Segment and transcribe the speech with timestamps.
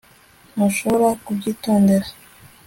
[0.53, 2.07] ntushobora kubyitondera